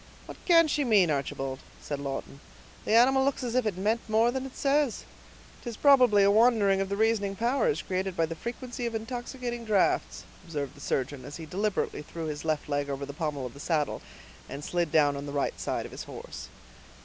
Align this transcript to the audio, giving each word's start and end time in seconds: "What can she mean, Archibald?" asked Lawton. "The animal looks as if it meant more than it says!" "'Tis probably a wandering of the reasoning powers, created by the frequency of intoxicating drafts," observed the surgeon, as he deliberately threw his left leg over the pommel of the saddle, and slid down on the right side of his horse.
"What 0.25 0.37
can 0.47 0.67
she 0.67 0.83
mean, 0.83 1.11
Archibald?" 1.11 1.59
asked 1.79 1.99
Lawton. 1.99 2.39
"The 2.85 2.95
animal 2.95 3.23
looks 3.23 3.43
as 3.43 3.53
if 3.53 3.67
it 3.67 3.77
meant 3.77 4.01
more 4.09 4.31
than 4.31 4.47
it 4.47 4.57
says!" 4.57 5.03
"'Tis 5.63 5.77
probably 5.77 6.23
a 6.23 6.31
wandering 6.31 6.81
of 6.81 6.89
the 6.89 6.97
reasoning 6.97 7.35
powers, 7.35 7.83
created 7.83 8.17
by 8.17 8.25
the 8.25 8.33
frequency 8.35 8.87
of 8.87 8.95
intoxicating 8.95 9.63
drafts," 9.63 10.23
observed 10.43 10.73
the 10.75 10.81
surgeon, 10.81 11.23
as 11.23 11.37
he 11.37 11.45
deliberately 11.45 12.01
threw 12.01 12.25
his 12.25 12.43
left 12.43 12.67
leg 12.67 12.89
over 12.89 13.05
the 13.05 13.13
pommel 13.13 13.45
of 13.45 13.53
the 13.53 13.59
saddle, 13.59 14.01
and 14.49 14.63
slid 14.65 14.91
down 14.91 15.15
on 15.15 15.27
the 15.27 15.31
right 15.31 15.59
side 15.59 15.85
of 15.85 15.91
his 15.91 16.05
horse. 16.05 16.47